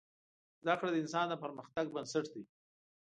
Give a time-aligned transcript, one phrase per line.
[0.63, 2.43] زده کړه د انسان د پرمختګ بنسټ دی.